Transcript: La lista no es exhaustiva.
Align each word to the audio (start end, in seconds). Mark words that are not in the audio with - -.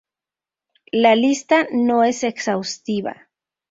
La 0.91 1.15
lista 1.15 1.67
no 1.71 2.03
es 2.03 2.23
exhaustiva. 2.23 3.29